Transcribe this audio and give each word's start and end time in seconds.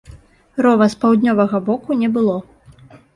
Рова 0.65 0.87
з 0.93 0.97
паўднёвага 1.03 1.57
боку 1.67 1.97
не 1.99 2.09
было. 2.17 2.39